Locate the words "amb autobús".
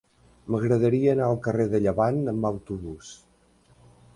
2.33-3.13